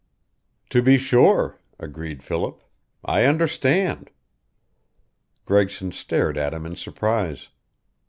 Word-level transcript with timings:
"To 0.71 0.81
be 0.81 0.97
sure," 0.97 1.59
agreed 1.79 2.23
Philip. 2.23 2.59
"I 3.05 3.25
understand." 3.25 4.09
Gregson 5.45 5.91
stared 5.91 6.39
at 6.39 6.55
him 6.55 6.65
in 6.65 6.75
surprise. 6.75 7.49